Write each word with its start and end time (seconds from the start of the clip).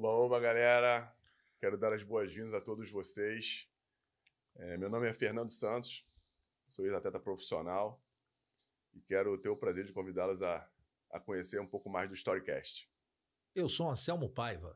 Oba, 0.00 0.08
oba, 0.08 0.40
galera. 0.40 1.14
Quero 1.58 1.76
dar 1.76 1.92
as 1.92 2.02
boas-vindas 2.02 2.54
a 2.54 2.60
todos 2.62 2.90
vocês. 2.90 3.68
É, 4.56 4.78
meu 4.78 4.88
nome 4.88 5.06
é 5.06 5.12
Fernando 5.12 5.50
Santos, 5.50 6.08
sou 6.66 6.86
ex-atleta 6.86 7.20
profissional 7.20 8.02
e 8.94 9.00
quero 9.02 9.36
ter 9.36 9.50
o 9.50 9.56
prazer 9.58 9.84
de 9.84 9.92
convidá-los 9.92 10.40
a, 10.40 10.66
a 11.10 11.20
conhecer 11.20 11.60
um 11.60 11.66
pouco 11.66 11.90
mais 11.90 12.08
do 12.08 12.14
Storycast. 12.14 12.90
Eu 13.54 13.68
sou 13.68 13.90
Anselmo 13.90 14.30
Paiva, 14.30 14.74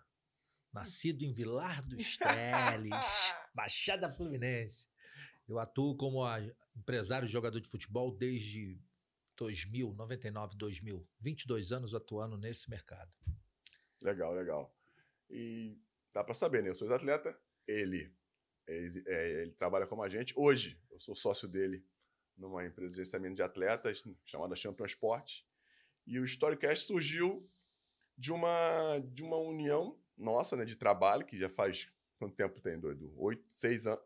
nascido 0.70 1.22
em 1.22 1.32
Vilar 1.32 1.80
dos 1.86 2.18
Teles, 2.18 2.92
Baixada 3.54 4.12
Fluminense. 4.12 4.90
Eu 5.48 5.58
atuo 5.58 5.96
como 5.96 6.20
empresário 6.76 7.24
e 7.24 7.32
jogador 7.32 7.60
de 7.60 7.70
futebol 7.70 8.14
desde 8.14 8.78
2000, 9.38 9.94
99, 9.94 10.54
2000. 10.54 11.08
22 11.18 11.72
anos 11.72 11.94
atuando 11.94 12.36
nesse 12.36 12.68
mercado. 12.68 13.16
Legal, 14.02 14.34
legal. 14.34 14.83
E 15.30 15.78
dá 16.12 16.22
para 16.22 16.34
saber, 16.34 16.62
né? 16.62 16.70
Eu 16.70 16.74
sou 16.74 16.86
ex-atleta, 16.86 17.36
ele, 17.66 18.12
é, 18.66 18.86
é, 19.06 19.42
ele 19.42 19.52
trabalha 19.52 19.86
como 19.86 20.02
agente. 20.02 20.34
Hoje, 20.36 20.80
eu 20.90 21.00
sou 21.00 21.14
sócio 21.14 21.48
dele 21.48 21.84
numa 22.36 22.64
empresa 22.64 22.90
de 22.90 22.96
gerenciamento 22.96 23.36
de 23.36 23.42
atletas 23.42 24.04
chamada 24.24 24.56
Champion 24.56 24.86
Sport. 24.86 25.42
E 26.06 26.18
o 26.18 26.24
Storycast 26.24 26.86
surgiu 26.86 27.42
de 28.16 28.32
uma, 28.32 28.98
de 28.98 29.22
uma 29.22 29.36
união 29.36 29.98
nossa, 30.16 30.56
né, 30.56 30.64
de 30.64 30.76
trabalho, 30.76 31.26
que 31.26 31.38
já 31.38 31.48
faz 31.48 31.88
quanto 32.18 32.36
tempo 32.36 32.60
tem, 32.60 32.78
doido? 32.78 33.12
Oito, 33.16 33.44
seis 33.50 33.86
anos. 33.86 34.04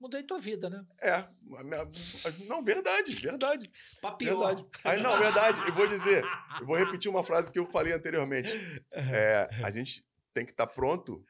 Mudei 0.00 0.22
tua 0.24 0.38
vida, 0.38 0.68
né? 0.68 0.84
É. 0.98 1.28
Não, 2.48 2.62
verdade, 2.64 3.14
verdade. 3.14 3.70
Papior. 4.02 4.36
Verdade. 4.36 4.68
Aí, 4.82 5.00
não, 5.00 5.16
verdade. 5.18 5.58
Eu 5.68 5.72
vou 5.72 5.86
dizer, 5.86 6.24
eu 6.60 6.66
vou 6.66 6.76
repetir 6.76 7.08
uma 7.08 7.22
frase 7.22 7.52
que 7.52 7.58
eu 7.58 7.66
falei 7.66 7.92
anteriormente. 7.92 8.50
É, 8.92 9.48
a 9.62 9.70
gente 9.70 10.04
tem 10.36 10.44
que 10.44 10.52
estar 10.52 10.66
tá 10.66 10.72
pronto 10.72 11.24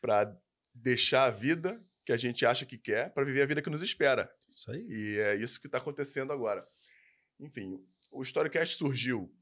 para 0.00 0.32
deixar 0.72 1.24
a 1.24 1.30
vida 1.30 1.84
que 2.04 2.12
a 2.12 2.16
gente 2.16 2.46
acha 2.46 2.64
que 2.64 2.78
quer 2.78 3.12
para 3.12 3.24
viver 3.24 3.42
a 3.42 3.46
vida 3.46 3.60
que 3.60 3.68
nos 3.68 3.82
espera. 3.82 4.30
Isso 4.54 4.70
aí. 4.70 4.86
E 4.88 5.18
é 5.18 5.34
isso 5.34 5.60
que 5.60 5.66
está 5.66 5.78
acontecendo 5.78 6.32
agora. 6.32 6.62
Enfim, 7.40 7.84
o 8.12 8.22
Storycast 8.22 8.76
surgiu 8.78 9.34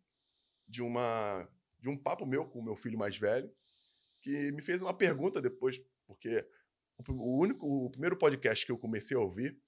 de 0.66 0.82
uma 0.82 1.46
de 1.78 1.90
um 1.90 1.98
papo 1.98 2.24
meu 2.24 2.46
com 2.46 2.60
o 2.60 2.64
meu 2.64 2.76
filho 2.76 2.98
mais 2.98 3.18
velho, 3.18 3.54
que 4.22 4.50
me 4.52 4.62
fez 4.62 4.80
uma 4.80 4.96
pergunta 4.96 5.42
depois, 5.42 5.78
porque 6.06 6.42
o 7.06 7.38
único, 7.38 7.66
o 7.66 7.90
primeiro 7.90 8.16
podcast 8.16 8.64
que 8.64 8.72
eu 8.72 8.78
comecei 8.78 9.14
a 9.14 9.20
ouvir 9.20 9.60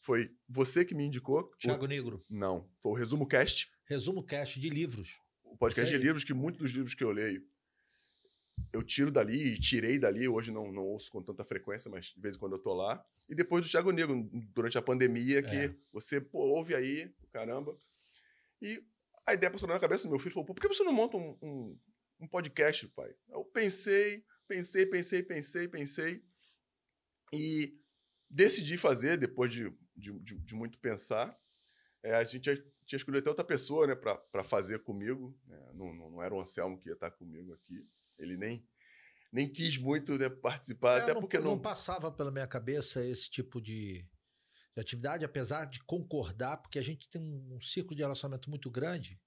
foi 0.00 0.34
você 0.48 0.86
que 0.86 0.94
me 0.94 1.04
indicou. 1.04 1.50
Thiago 1.58 1.84
o, 1.84 1.88
Negro. 1.88 2.24
Não, 2.30 2.66
foi 2.80 2.92
o 2.92 2.94
Resumo 2.94 3.26
Cast. 3.26 3.70
Resumo 3.84 4.24
Cast 4.24 4.58
de 4.58 4.70
livros. 4.70 5.20
O 5.42 5.54
podcast 5.54 5.94
de 5.94 6.02
livros, 6.02 6.24
que 6.24 6.32
muitos 6.32 6.62
dos 6.62 6.70
livros 6.70 6.94
que 6.94 7.04
eu 7.04 7.10
leio 7.10 7.46
eu 8.72 8.82
tiro 8.82 9.10
dali 9.10 9.52
e 9.52 9.58
tirei 9.58 9.98
dali. 9.98 10.28
Hoje 10.28 10.50
não, 10.50 10.72
não 10.72 10.82
ouço 10.82 11.10
com 11.10 11.22
tanta 11.22 11.44
frequência, 11.44 11.90
mas 11.90 12.06
de 12.06 12.20
vez 12.20 12.36
em 12.36 12.38
quando 12.38 12.54
eu 12.54 12.58
tô 12.58 12.74
lá. 12.74 13.04
E 13.28 13.34
depois 13.34 13.64
do 13.64 13.70
Thiago 13.70 13.92
Negro, 13.92 14.28
durante 14.52 14.76
a 14.76 14.82
pandemia, 14.82 15.42
que 15.42 15.56
é. 15.56 15.74
você 15.92 16.20
pô, 16.20 16.40
ouve 16.40 16.74
aí, 16.74 17.12
caramba. 17.32 17.76
E 18.60 18.82
a 19.26 19.34
ideia 19.34 19.50
passou 19.50 19.68
na 19.68 19.78
cabeça 19.78 20.04
do 20.04 20.10
meu 20.10 20.18
filho, 20.18 20.34
falou, 20.34 20.46
por 20.46 20.60
que 20.60 20.68
você 20.68 20.84
não 20.84 20.92
monta 20.92 21.16
um, 21.16 21.38
um, 21.40 21.78
um 22.20 22.28
podcast, 22.28 22.86
pai? 22.88 23.14
Eu 23.28 23.44
pensei, 23.44 24.24
pensei, 24.46 24.86
pensei, 24.86 25.22
pensei, 25.22 25.68
pensei. 25.68 26.24
E 27.32 27.78
decidi 28.28 28.76
fazer, 28.76 29.16
depois 29.16 29.52
de, 29.52 29.72
de, 29.96 30.12
de, 30.20 30.38
de 30.38 30.54
muito 30.54 30.78
pensar. 30.78 31.38
É, 32.02 32.14
a 32.14 32.24
gente 32.24 32.40
tinha, 32.40 32.56
tinha 32.84 32.96
escolhido 32.96 33.20
até 33.20 33.30
outra 33.30 33.44
pessoa 33.44 33.86
né, 33.86 33.94
para 33.94 34.44
fazer 34.44 34.80
comigo. 34.80 35.36
Né? 35.46 35.70
Não, 35.74 35.94
não, 35.94 36.10
não, 36.10 36.22
era 36.22 36.34
o 36.34 36.40
Anselmo 36.40 36.78
que 36.78 36.88
ia 36.88 36.94
estar 36.94 37.10
comigo 37.12 37.52
aqui. 37.54 37.86
Ele 38.18 38.36
nem, 38.36 38.66
nem 39.32 39.48
quis 39.48 39.76
muito 39.76 40.16
né, 40.16 40.28
participar, 40.28 40.98
é, 40.98 41.02
até 41.02 41.14
não, 41.14 41.20
porque 41.20 41.38
não... 41.38 41.52
não 41.52 41.58
passava 41.58 42.10
pela 42.10 42.30
minha 42.30 42.46
cabeça 42.46 43.04
esse 43.04 43.28
tipo 43.30 43.60
de, 43.60 44.06
de 44.74 44.80
atividade, 44.80 45.24
apesar 45.24 45.64
de 45.66 45.80
concordar, 45.84 46.58
porque 46.58 46.78
a 46.78 46.84
gente 46.84 47.08
tem 47.08 47.22
um, 47.22 47.56
um 47.56 47.60
círculo 47.60 47.96
de 47.96 48.02
relacionamento 48.02 48.48
muito 48.48 48.70
grande 48.70 49.20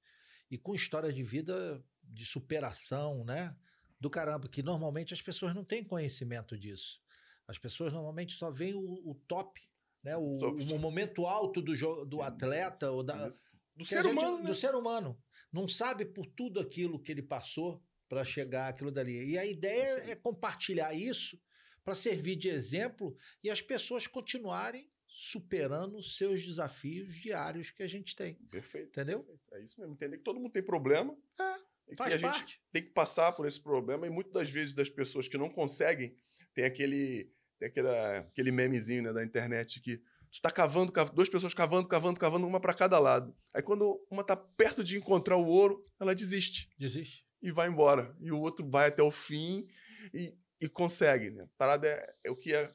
e 0.50 0.58
com 0.58 0.74
histórias 0.74 1.14
de 1.14 1.24
vida 1.24 1.84
de 2.04 2.26
superação, 2.26 3.24
né? 3.26 3.56
Do 4.00 4.10
caramba, 4.10 4.48
que 4.48 4.64
normalmente 4.64 5.14
as 5.14 5.22
pessoas 5.22 5.54
não 5.54 5.64
têm 5.64 5.84
conhecimento 5.84 6.58
disso. 6.58 7.00
As 7.48 7.58
pessoas 7.58 7.92
normalmente 7.92 8.34
só 8.34 8.52
veem 8.52 8.74
o, 8.76 9.12
o 9.12 9.16
top, 9.28 9.62
né? 10.04 10.16
O, 10.16 10.38
o, 10.38 10.80
momento 10.80 11.26
alto 11.26 11.62
do, 11.62 12.06
do 12.06 12.22
atleta 12.22 12.92
ou 12.92 13.04
da, 13.04 13.28
do 13.76 13.86
ser 13.86 14.04
gente, 14.04 14.14
humano, 14.14 14.38
né? 14.40 14.44
do 14.44 14.56
ser 14.56 14.76
humano. 14.76 15.22
Não 15.52 15.68
sabe 15.68 16.06
por 16.06 16.26
tudo 16.28 16.60
aquilo 16.60 17.02
que 17.02 17.12
ele 17.12 17.24
passou 17.24 17.84
para 18.08 18.26
chegar 18.26 18.70
aquilo 18.70 18.92
dali. 18.92 19.32
E 19.32 19.38
a 19.38 19.46
ideia 19.46 20.12
é 20.12 20.16
compartilhar 20.16 20.94
isso 20.94 21.40
para 21.84 21.96
servir 21.96 22.36
de 22.36 22.50
exemplo 22.50 23.16
e 23.44 23.50
as 23.50 23.62
pessoas 23.62 24.08
continuarem 24.08 24.90
superando 25.08 26.02
seus 26.02 26.44
desafios 26.44 27.16
diários 27.16 27.72
que 27.72 27.82
a 27.82 27.88
gente 27.88 28.16
tem. 28.16 28.36
Perfeito. 28.52 28.90
Entendeu? 28.90 29.24
Perfeito. 29.24 29.56
É 29.56 29.64
isso 29.64 29.80
mesmo. 29.80 29.94
Entender 29.94 30.18
que 30.18 30.24
todo 30.24 30.40
mundo 30.40 30.52
tem 30.52 30.64
problema. 30.64 31.18
É, 31.40 31.96
faz 31.96 32.14
que 32.14 32.20
a 32.20 32.30
parte. 32.30 32.40
gente 32.40 32.62
tem 32.72 32.84
que 32.84 32.90
passar 32.90 33.32
por 33.32 33.48
esse 33.48 33.62
problema 33.62 34.06
e 34.06 34.10
muitas 34.10 34.34
das 34.34 34.50
vezes 34.50 34.74
das 34.74 34.90
pessoas 34.90 35.28
que 35.28 35.38
não 35.38 35.50
conseguem 35.50 36.16
tem 36.54 36.66
aquele 36.66 37.32
tem 37.58 37.70
aquele, 37.70 37.90
aquele 37.90 38.52
memezinho 38.52 39.04
né, 39.04 39.14
da 39.14 39.24
internet 39.24 39.82
que 39.82 39.98
tu 40.32 40.42
tá 40.42 40.52
cavando, 40.52 40.92
cavando, 40.92 41.16
duas 41.16 41.30
pessoas 41.30 41.54
cavando, 41.54 41.88
cavando, 41.88 42.20
cavando, 42.20 42.46
uma 42.46 42.60
para 42.60 42.74
cada 42.74 43.00
lado. 43.00 43.36
Aí 43.54 43.64
quando 43.64 44.00
uma 44.12 44.24
tá 44.24 44.36
perto 44.36 44.84
de 44.84 44.98
encontrar 44.98 45.38
o 45.38 45.46
ouro, 45.46 45.82
ela 46.00 46.14
desiste. 46.14 46.70
Desiste. 46.78 47.27
E 47.42 47.52
vai 47.52 47.68
embora. 47.68 48.16
E 48.20 48.32
o 48.32 48.40
outro 48.40 48.68
vai 48.68 48.88
até 48.88 49.04
o 49.04 49.12
fim 49.12 49.68
e, 50.14 50.36
e 50.60 50.68
consegue. 50.68 51.30
Né? 51.30 51.44
A 51.44 51.58
parada 51.58 51.88
é, 51.88 52.16
é 52.26 52.32
o 52.32 52.36
que 52.36 52.54
é 52.54 52.72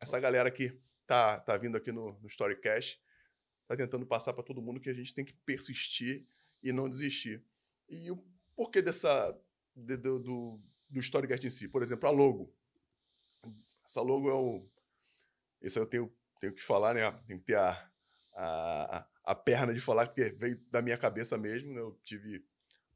essa 0.00 0.18
galera 0.18 0.50
que 0.50 0.78
tá, 1.06 1.38
tá 1.40 1.56
vindo 1.56 1.76
aqui 1.76 1.92
no, 1.92 2.18
no 2.20 2.26
Storycast 2.26 3.00
tá 3.70 3.76
tentando 3.76 4.04
passar 4.04 4.32
para 4.32 4.42
todo 4.42 4.60
mundo 4.60 4.80
que 4.80 4.90
a 4.90 4.92
gente 4.92 5.14
tem 5.14 5.24
que 5.24 5.32
persistir 5.32 6.26
e 6.60 6.72
não 6.72 6.90
desistir. 6.90 7.40
E 7.88 8.10
o 8.10 8.20
porquê 8.56 8.82
dessa 8.82 9.32
de, 9.76 9.96
do, 9.96 10.18
do, 10.18 10.60
do 10.88 10.98
Storycast 10.98 11.46
em 11.46 11.50
si? 11.50 11.68
Por 11.68 11.80
exemplo, 11.80 12.08
a 12.08 12.12
logo. 12.12 12.52
Essa 13.84 14.02
logo 14.02 14.28
é 14.28 14.34
um. 14.34 14.68
Esse 15.62 15.78
eu 15.78 15.86
tenho, 15.86 16.12
tenho 16.40 16.52
que 16.52 16.62
falar, 16.62 16.94
né? 16.94 17.12
Tem 17.28 17.38
que 17.38 17.44
ter 17.44 17.54
a, 17.54 17.90
a, 18.34 19.06
a 19.22 19.34
perna 19.36 19.72
de 19.72 19.80
falar, 19.80 20.08
porque 20.08 20.30
veio 20.30 20.58
da 20.68 20.82
minha 20.82 20.98
cabeça 20.98 21.38
mesmo. 21.38 21.72
Né? 21.72 21.80
Eu 21.80 21.96
tive. 22.02 22.44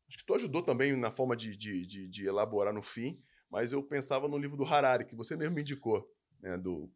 Acho 0.08 0.18
que 0.18 0.26
tu 0.26 0.34
ajudou 0.34 0.62
também 0.62 0.96
na 0.96 1.10
forma 1.10 1.36
de, 1.36 1.56
de, 1.56 1.86
de, 1.86 2.08
de, 2.08 2.26
elaborar 2.26 2.72
no 2.72 2.82
fim, 2.82 3.22
mas 3.50 3.72
eu 3.72 3.82
pensava 3.82 4.28
no 4.28 4.38
livro 4.38 4.56
do 4.56 4.64
Harari, 4.64 5.04
que 5.04 5.14
você 5.14 5.36
mesmo 5.36 5.54
me 5.54 5.62
indicou, 5.62 6.08
né? 6.40 6.56
do, 6.58 6.90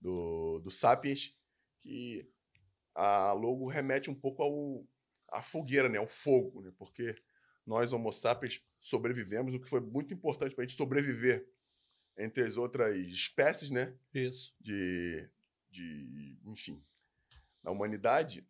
do, 0.00 0.60
do 0.60 0.70
Sapiens, 0.70 1.34
que 1.80 2.28
a 2.94 3.32
logo 3.32 3.66
remete 3.66 4.10
um 4.10 4.14
pouco 4.14 4.42
ao 4.42 4.86
a 5.32 5.42
fogueira, 5.42 5.88
né? 5.88 5.98
ao 5.98 6.06
fogo, 6.06 6.62
né? 6.62 6.72
porque 6.78 7.16
nós, 7.66 7.92
Homo 7.92 8.12
sapiens, 8.12 8.62
sobrevivemos, 8.80 9.54
o 9.54 9.60
que 9.60 9.68
foi 9.68 9.80
muito 9.80 10.12
importante 10.12 10.54
para 10.54 10.64
a 10.64 10.66
gente 10.66 10.76
sobreviver 10.76 11.48
entre 12.16 12.44
as 12.44 12.56
outras 12.56 12.96
espécies, 12.96 13.70
né? 13.70 13.96
Isso. 14.12 14.54
De, 14.60 15.28
de 15.70 16.38
enfim, 16.44 16.84
na 17.62 17.70
humanidade, 17.70 18.46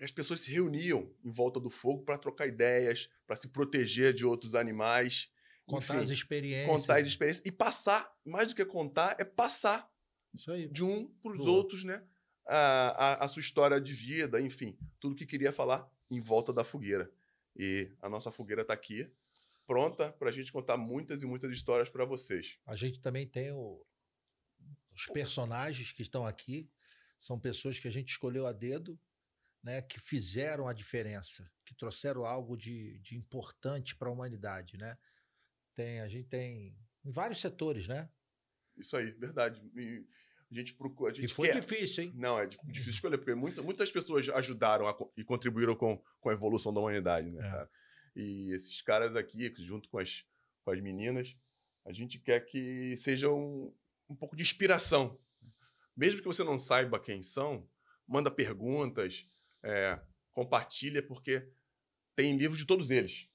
as 0.00 0.10
pessoas 0.10 0.40
se 0.40 0.50
reuniam 0.50 1.12
em 1.24 1.30
volta 1.30 1.60
do 1.60 1.70
fogo 1.70 2.02
para 2.02 2.18
trocar 2.18 2.46
ideias, 2.46 3.08
para 3.26 3.36
se 3.36 3.48
proteger 3.48 4.12
de 4.12 4.24
outros 4.24 4.54
animais. 4.54 5.30
Contar 5.66 5.94
enfim, 5.94 6.02
as 6.02 6.10
experiências. 6.10 6.66
Contar 6.66 6.98
as 6.98 7.06
experiências 7.06 7.46
e 7.46 7.52
passar, 7.52 8.14
mais 8.24 8.48
do 8.48 8.54
que 8.54 8.64
contar, 8.64 9.16
é 9.18 9.24
passar 9.24 9.90
de 10.70 10.84
um 10.84 11.06
para 11.22 11.32
os 11.32 11.46
outros, 11.46 11.84
né? 11.84 12.04
A, 12.46 12.58
a, 12.58 13.24
a, 13.24 13.28
sua 13.28 13.40
história 13.40 13.80
de 13.80 13.94
vida, 13.94 14.40
enfim, 14.40 14.76
tudo 15.00 15.14
que 15.14 15.24
queria 15.24 15.52
falar 15.52 15.90
em 16.10 16.20
volta 16.20 16.52
da 16.52 16.62
fogueira. 16.62 17.10
E 17.56 17.90
a 18.02 18.08
nossa 18.08 18.30
fogueira 18.30 18.62
está 18.62 18.74
aqui 18.74 19.10
pronta 19.66 20.12
para 20.12 20.28
a 20.28 20.32
gente 20.32 20.52
contar 20.52 20.76
muitas 20.76 21.22
e 21.22 21.26
muitas 21.26 21.50
histórias 21.50 21.88
para 21.88 22.04
vocês. 22.04 22.58
A 22.66 22.76
gente 22.76 23.00
também 23.00 23.26
tem 23.26 23.50
o, 23.52 23.84
os 24.94 25.06
personagens 25.06 25.92
que 25.92 26.02
estão 26.02 26.26
aqui, 26.26 26.70
são 27.18 27.38
pessoas 27.38 27.78
que 27.78 27.88
a 27.88 27.90
gente 27.90 28.10
escolheu 28.10 28.46
a 28.46 28.52
dedo, 28.52 28.98
né, 29.64 29.80
que 29.80 29.98
fizeram 29.98 30.68
a 30.68 30.74
diferença, 30.74 31.50
que 31.64 31.74
trouxeram 31.74 32.26
algo 32.26 32.54
de, 32.54 32.98
de 32.98 33.16
importante 33.16 33.96
para 33.96 34.10
a 34.10 34.12
humanidade, 34.12 34.76
né? 34.76 34.94
Tem, 35.74 36.00
a 36.00 36.06
gente 36.06 36.28
tem 36.28 36.76
em 37.02 37.10
vários 37.10 37.40
setores, 37.40 37.88
né? 37.88 38.08
Isso 38.76 38.94
aí, 38.94 39.10
verdade. 39.12 39.62
E 39.74 40.04
a 40.52 40.54
gente 40.54 40.74
procura. 40.74 41.12
A 41.12 41.14
gente 41.14 41.30
e 41.30 41.34
foi 41.34 41.48
quer. 41.48 41.60
difícil, 41.60 42.04
hein? 42.04 42.12
Não, 42.14 42.38
é 42.38 42.46
difícil 42.46 42.90
escolher, 42.90 43.16
porque 43.16 43.34
muitas, 43.34 43.64
muitas 43.64 43.90
pessoas 43.90 44.28
ajudaram 44.28 44.86
a, 44.86 44.94
e 45.16 45.24
contribuíram 45.24 45.74
com, 45.74 45.96
com 46.20 46.28
a 46.28 46.34
evolução 46.34 46.72
da 46.72 46.80
humanidade, 46.80 47.30
né, 47.30 47.42
é. 47.42 47.84
E 48.16 48.52
esses 48.52 48.80
caras 48.80 49.16
aqui, 49.16 49.52
junto 49.58 49.88
com 49.88 49.98
as, 49.98 50.24
com 50.62 50.70
as 50.70 50.80
meninas, 50.80 51.36
a 51.84 51.92
gente 51.92 52.18
quer 52.20 52.40
que 52.40 52.96
sejam 52.96 53.36
um, 53.36 53.74
um 54.10 54.14
pouco 54.14 54.36
de 54.36 54.42
inspiração. 54.42 55.18
Mesmo 55.96 56.20
que 56.20 56.26
você 56.26 56.44
não 56.44 56.58
saiba 56.58 57.00
quem 57.00 57.22
são, 57.22 57.68
manda 58.06 58.30
perguntas, 58.30 59.28
é, 59.64 60.00
compartilha, 60.32 61.02
porque 61.02 61.48
tem 62.14 62.36
livro 62.36 62.56
de 62.56 62.66
todos 62.66 62.90
eles. 62.90 63.28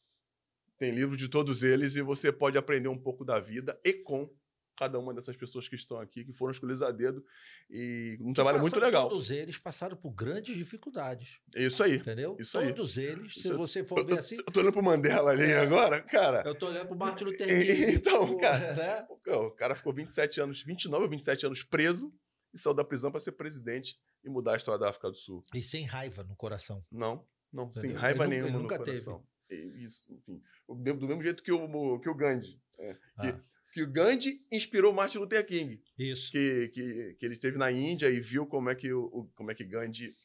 Tem 0.77 0.91
livro 0.91 1.17
de 1.17 1.27
todos 1.27 1.63
eles 1.63 1.95
e 1.95 2.01
você 2.01 2.31
pode 2.31 2.57
aprender 2.57 2.87
um 2.87 2.97
pouco 2.97 3.25
da 3.25 3.39
vida 3.39 3.77
e 3.83 3.93
com 3.93 4.33
cada 4.77 4.97
uma 4.97 5.13
dessas 5.13 5.35
pessoas 5.35 5.67
que 5.67 5.75
estão 5.75 5.99
aqui, 5.99 6.23
que 6.23 6.31
foram 6.31 6.51
escolhidas 6.51 6.81
a 6.81 6.89
dedo. 6.89 7.21
E 7.69 8.17
um 8.21 8.31
trabalho 8.31 8.61
muito 8.61 8.79
legal. 8.79 9.09
Todos 9.09 9.29
eles 9.29 9.57
passaram 9.57 9.97
por 9.97 10.11
grandes 10.11 10.55
dificuldades. 10.55 11.41
Isso 11.53 11.83
aí. 11.83 11.95
Entendeu? 11.95 12.37
Isso 12.39 12.57
todos 12.57 12.97
aí. 12.97 13.03
eles, 13.03 13.33
se 13.33 13.51
você 13.51 13.83
for 13.83 14.05
ver 14.05 14.19
assim. 14.19 14.35
Eu, 14.35 14.43
eu 14.47 14.53
tô 14.53 14.61
olhando 14.61 14.71
pro 14.71 14.81
Mandela 14.81 15.31
ali 15.31 15.43
é. 15.43 15.59
agora, 15.59 16.01
cara. 16.01 16.43
Eu 16.45 16.55
tô 16.55 16.67
olhando 16.67 16.87
pro 16.87 16.95
Martin 16.95 17.25
Luther 17.25 17.45
King. 17.45 17.91
então, 17.91 18.37
cara, 18.37 18.73
né? 18.73 19.07
o 19.35 19.51
cara 19.51 19.75
ficou 19.75 19.93
27 19.93 20.39
anos, 20.39 20.63
29 20.63 21.03
ou 21.03 21.09
27 21.09 21.45
anos 21.45 21.61
preso 21.61 22.13
e 22.53 22.57
saiu 22.57 22.73
da 22.73 22.85
prisão 22.85 23.11
para 23.11 23.19
ser 23.19 23.33
presidente 23.33 23.99
e 24.23 24.29
mudar 24.29 24.53
a 24.53 24.57
história 24.57 24.79
da 24.79 24.89
África 24.89 25.09
do 25.09 25.15
Sul. 25.15 25.43
E 25.53 25.61
sem 25.61 25.85
raiva 25.85 26.23
no 26.23 26.35
coração. 26.35 26.85
Não, 26.91 27.25
não, 27.51 27.65
Entendeu? 27.65 27.81
sem 27.81 27.91
raiva 27.93 28.25
ele 28.25 28.39
nenhuma 28.39 28.59
nunca 28.59 28.77
no 28.77 28.85
coração. 28.85 29.25
Teve. 29.47 29.83
Isso, 29.83 30.13
enfim. 30.13 30.41
Do 30.67 31.07
mesmo 31.07 31.23
jeito 31.23 31.41
que 31.41 31.51
o, 31.51 31.99
que 31.99 32.09
o 32.09 32.15
Gandhi. 32.15 32.61
É, 32.77 32.97
ah. 33.17 33.21
que, 33.21 33.43
que 33.73 33.83
o 33.83 33.91
Gandhi 33.91 34.45
inspirou 34.51 34.93
Martin 34.93 35.17
Luther 35.17 35.45
King. 35.45 35.81
Isso. 35.97 36.31
Que, 36.31 36.67
que, 36.69 37.15
que 37.19 37.25
ele 37.25 37.33
esteve 37.33 37.57
na 37.57 37.71
Índia 37.71 38.09
e 38.09 38.19
viu 38.19 38.45
como 38.45 38.69
é 38.69 38.75
que, 38.75 38.93
o, 38.93 39.27
como 39.35 39.49
é 39.51 39.55
que 39.55 39.63
Gandhi 39.63 40.15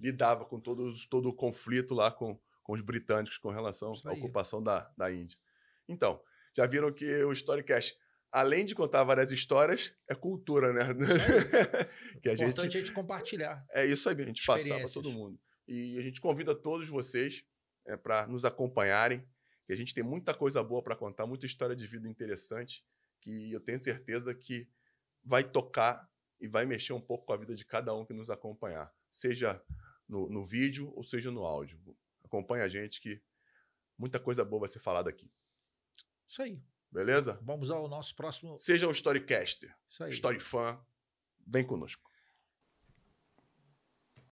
lidava 0.00 0.44
com 0.44 0.58
todos, 0.58 1.06
todo 1.06 1.28
o 1.28 1.34
conflito 1.34 1.94
lá 1.94 2.10
com, 2.10 2.38
com 2.62 2.72
os 2.72 2.80
britânicos 2.80 3.38
com 3.38 3.50
relação 3.50 3.92
à 4.04 4.12
ocupação 4.12 4.62
da, 4.62 4.90
da 4.96 5.12
Índia. 5.12 5.38
Então, 5.88 6.20
já 6.56 6.66
viram 6.66 6.92
que 6.92 7.22
o 7.22 7.32
Storycast, 7.32 7.96
além 8.30 8.64
de 8.64 8.74
contar 8.74 9.02
várias 9.04 9.30
histórias, 9.30 9.94
é 10.08 10.14
cultura, 10.14 10.72
né? 10.72 10.82
que 12.22 12.28
a 12.28 12.34
Importante 12.34 12.62
gente, 12.62 12.76
a 12.76 12.80
gente 12.80 12.92
compartilhar. 12.92 13.64
É 13.72 13.84
isso 13.84 14.08
aí, 14.08 14.20
a 14.20 14.24
gente 14.24 14.44
passar 14.44 14.78
para 14.78 14.88
todo 14.88 15.10
mundo. 15.10 15.38
E 15.66 15.98
a 15.98 16.02
gente 16.02 16.20
convida 16.20 16.54
todos 16.54 16.88
vocês 16.88 17.44
é, 17.86 17.96
para 17.96 18.26
nos 18.26 18.44
acompanharem 18.44 19.26
que 19.66 19.72
a 19.72 19.76
gente 19.76 19.94
tem 19.94 20.02
muita 20.02 20.34
coisa 20.34 20.62
boa 20.64 20.82
para 20.82 20.96
contar, 20.96 21.26
muita 21.26 21.46
história 21.46 21.76
de 21.76 21.86
vida 21.86 22.08
interessante, 22.08 22.84
que 23.20 23.52
eu 23.52 23.60
tenho 23.60 23.78
certeza 23.78 24.34
que 24.34 24.68
vai 25.22 25.44
tocar 25.44 26.10
e 26.40 26.48
vai 26.48 26.66
mexer 26.66 26.92
um 26.92 27.00
pouco 27.00 27.26
com 27.26 27.32
a 27.32 27.36
vida 27.36 27.54
de 27.54 27.64
cada 27.64 27.94
um 27.94 28.04
que 28.04 28.12
nos 28.12 28.30
acompanhar, 28.30 28.92
seja 29.12 29.62
no, 30.08 30.28
no 30.28 30.44
vídeo 30.44 30.92
ou 30.96 31.04
seja 31.04 31.30
no 31.30 31.44
áudio. 31.44 31.78
Acompanhe 32.24 32.64
a 32.64 32.68
gente 32.68 33.00
que 33.00 33.22
muita 33.96 34.18
coisa 34.18 34.44
boa 34.44 34.60
vai 34.60 34.68
ser 34.68 34.80
falada 34.80 35.08
aqui. 35.08 35.30
Isso 36.26 36.42
aí. 36.42 36.60
Beleza? 36.90 37.38
Vamos 37.42 37.70
ao 37.70 37.86
nosso 37.88 38.14
próximo. 38.16 38.58
Seja 38.58 38.88
um 38.88 38.90
storycaster, 38.90 39.74
Isso 39.88 40.02
aí. 40.04 40.10
story 40.10 40.40
fan, 40.40 40.78
vem 41.46 41.64
conosco. 41.64 42.09